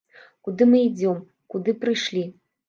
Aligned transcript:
Куды 0.47 0.65
мы 0.69 0.79
ідзём, 0.87 1.19
куды 1.55 1.77
прыйшлі? 1.85 2.25